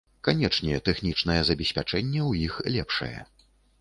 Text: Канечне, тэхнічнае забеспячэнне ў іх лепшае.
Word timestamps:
Канечне, 0.27 0.79
тэхнічнае 0.87 1.37
забеспячэнне 1.49 2.21
ў 2.29 2.31
іх 2.49 2.53
лепшае. 2.77 3.15